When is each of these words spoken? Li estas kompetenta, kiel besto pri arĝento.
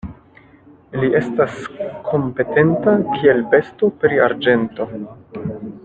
Li 1.01 1.09
estas 1.19 1.59
kompetenta, 2.07 2.95
kiel 3.13 3.45
besto 3.53 3.91
pri 4.01 4.23
arĝento. 4.31 4.93